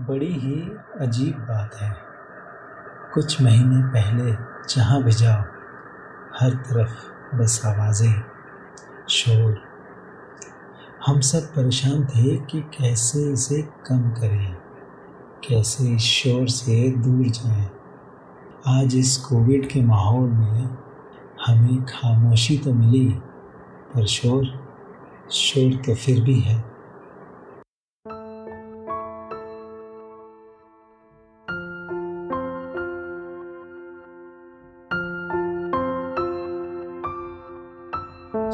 बड़ी 0.00 0.26
ही 0.26 0.76
अजीब 1.00 1.34
बात 1.34 1.74
है। 1.74 1.96
कुछ 3.14 3.42
महीने 3.42 3.82
पहले 3.82 4.32
जहाँ 4.68 5.02
भी 5.02 5.10
जाओ, 5.10 5.42
हर 6.40 6.50
तरफ़ 6.50 7.36
बस 7.36 7.62
आवाज़ें, 7.66 8.22
शोर। 9.08 9.62
हम 11.06 11.20
सब 11.20 11.40
परेशान 11.40 12.04
थे 12.04 12.36
कि 12.36 12.60
कैसे 12.60 13.32
इसे 13.32 13.62
कम 13.62 14.10
करें, 14.10 14.54
कैसे 15.48 15.94
इस 15.94 16.02
शोर 16.02 16.48
से 16.48 16.90
दूर 16.90 17.26
जाएँ। 17.26 17.70
आज 18.68 18.96
इस 18.96 19.16
कोविड 19.16 19.70
के 19.70 19.82
माहौल 19.82 20.28
में 20.28 20.78
हमें 21.46 21.84
खामोशी 21.84 22.58
तो 22.58 22.74
मिली, 22.74 23.08
पर 23.94 24.06
शोर 24.06 24.46
शोर 25.30 25.72
तो 25.72 25.94
फिर 25.94 26.20
भी 26.20 26.40
है। 26.40 26.73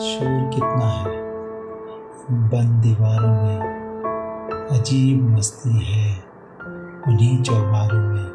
शोर 0.00 0.50
कितना 0.54 0.86
है? 0.86 1.04
बंद 2.30 2.82
दीवारों 2.82 3.28
में 3.28 3.60
अजीब 4.70 5.30
मस्ती 5.30 5.84
है 5.86 6.23
उन्हीं 7.09 7.42
चौबारों 7.42 8.00
में। 8.00 8.30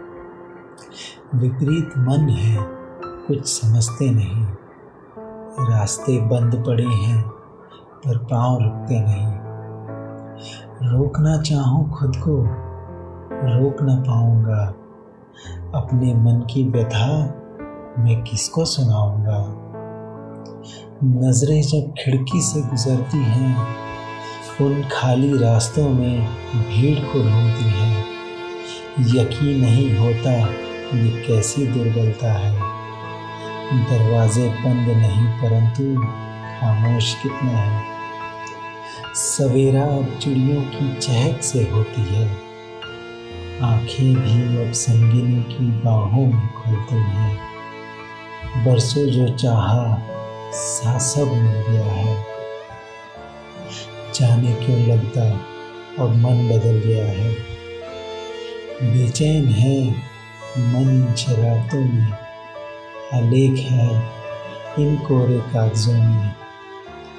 विपरीत 1.35 1.93
मन 1.97 2.29
है, 2.29 2.57
कुछ 3.03 3.45
समझते 3.45 4.11
नहीं। 4.11 4.45
रास्ते 5.69 6.21
बंद 6.21 6.63
पड़े 6.67 6.85
हैं, 6.85 7.27
पर 8.05 8.17
पाँव 8.17 8.59
रुकते 8.61 8.99
नहीं। 8.99 9.33
रोकना 10.91 11.41
चाहूँ 11.41 11.91
खुद 11.91 12.15
को, 12.15 12.37
रोक 13.33 13.81
ना 13.81 13.95
पाऊँगा। 13.95 14.75
अपने 15.75 16.13
मन 16.13 16.47
की 16.53 16.69
व्यथा 16.69 17.35
मैं 17.99 18.23
किसको 18.23 18.65
सुनाऊँगा? 18.65 19.64
नज़रें 21.03 21.61
जब 21.61 21.93
खिड़की 22.03 22.41
से 22.41 22.61
गुजरती 22.61 23.17
हैं, 23.17 23.67
उन 24.61 24.89
खाली 24.91 25.37
रास्तों 25.37 25.89
में 25.89 26.27
भीड़ 26.55 26.99
को 26.99 27.13
ढूंढती 27.13 27.65
हैं। 27.65 28.05
यकीन 28.99 29.61
नहीं 29.61 29.97
होता 29.97 30.31
ये 30.97 31.23
कैसी 31.27 31.67
दुर्बलता 31.67 32.33
है। 32.33 32.59
दरवाजे 33.89 34.49
बंद 34.49 34.87
नहीं, 34.87 35.25
परंतु 35.25 36.01
खामोश 36.59 37.15
कितना 37.23 37.51
है। 37.51 37.83
सवेरा 39.15 39.83
अब 39.83 40.19
चिड़ियों 40.21 40.61
की 40.61 40.95
चहक 40.95 41.43
से 41.43 41.69
होती 41.73 42.01
है। 42.01 42.37
आँखें 43.63 44.15
भी 44.15 44.65
अब 44.65 44.71
संगिनी 44.73 45.43
की 45.43 45.71
बाहों 45.71 46.25
में 46.25 46.53
खुलती 46.53 46.95
हैं। 46.95 47.39
बरसों 48.65 49.05
जो 49.05 49.29
चाहा 49.29 49.97
सा 50.55 51.23
मिल 51.25 51.63
गया 51.69 51.85
है। 51.85 52.25
जाने 54.13 54.53
क्यों 54.53 54.79
लगता 54.79 55.21
अब 56.03 56.15
मन 56.15 56.49
बदल 56.49 56.81
गया 56.85 57.05
है। 57.05 57.33
बेचैन 58.83 59.47
है, 59.47 59.91
मन 60.57 61.13
शरारतों 61.17 61.79
में, 61.79 62.11
आलेख 63.13 63.59
है 63.59 64.11
इन 64.79 64.95
कोरे 64.95 65.39
कागजों 65.39 65.93
में। 65.93 66.35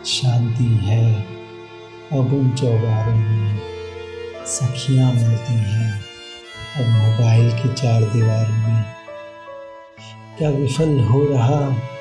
शांति 0.06 0.65
है 0.65 1.23
अब 2.12 2.34
उन 2.34 2.50
चौबारों 2.50 3.17
में। 3.17 3.61
सखियाँ 4.47 5.12
मिलती 5.12 5.55
हैं 5.55 6.00
अब 6.77 6.87
मोबाइल 6.87 7.50
की 7.50 7.75
चार 7.75 8.03
दीवारों 8.03 8.69
में। 8.69 8.84
क्या 10.39 10.50
विफल 10.50 11.00
हो 11.00 11.25
रहा 11.25 11.96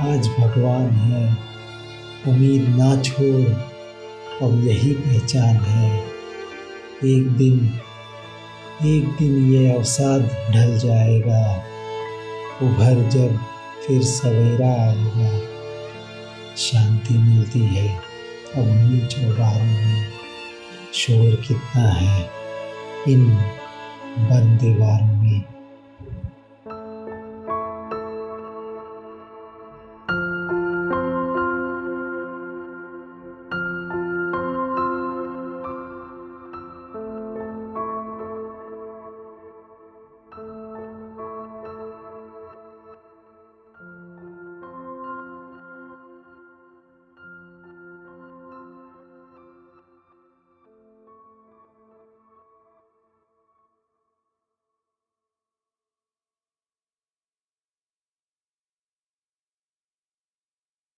आज 0.00 0.28
भगवान 0.28 0.90
है। 0.90 1.36
उम्मीद 2.28 2.68
ना 2.68 3.02
छोड़, 3.02 3.48
अब 4.42 4.64
यही 4.64 4.92
पहचान 4.92 5.56
है। 5.56 6.04
एक 7.04 7.28
दिन 7.30 7.80
एक 8.84 9.04
दिन 9.04 9.52
ये 9.52 9.72
अवसाद 9.72 10.20
ढल 10.50 10.78
जाएगा। 10.78 11.64
उभर 12.62 13.08
जब 13.08 13.38
फिर 13.86 14.02
सवेरा 14.02 14.68
आएगा। 14.68 15.40
शांति 16.56 17.14
मिलती 17.14 17.60
है, 17.60 17.96
अब 18.56 18.62
उन्हीं 18.62 19.06
चौबारों 19.06 19.64
में। 19.64 20.06
शोर 20.94 21.34
कितना 21.34 21.90
है 21.90 22.30
इन 23.08 23.24
बंद 24.18 24.60
दीवारों 24.60 25.22
में। 25.22 25.59